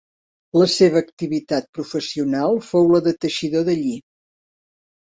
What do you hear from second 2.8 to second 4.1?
la de teixidor de lli.